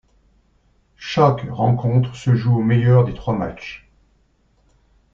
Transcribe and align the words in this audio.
Chaque 0.97 1.45
rencontre 1.51 2.15
se 2.15 2.33
joue 2.33 2.57
au 2.57 2.63
meilleur 2.63 3.03
des 3.05 3.13
trois 3.13 3.37
matchs. 3.37 3.87